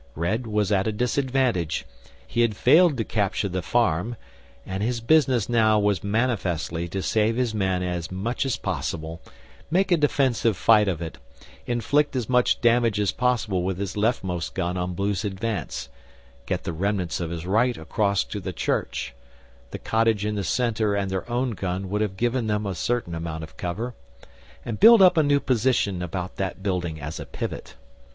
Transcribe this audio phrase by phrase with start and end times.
[0.15, 1.85] Red was at a disadvantage,
[2.25, 4.15] he had failed to capture the farm,
[4.65, 9.21] and his business now was manifestly to save his men as much as possible,
[9.69, 11.19] make a defensive fight of it,
[11.67, 15.87] inflict as much damage as possible with his leftmost gun on Blue's advance,
[16.47, 19.13] get the remnants of his right across to the church
[19.69, 23.13] the cottage in the centre and their own gun would have given them a certain
[23.13, 23.93] amount of cover
[24.65, 27.75] and build up a new position about that building as a pivot.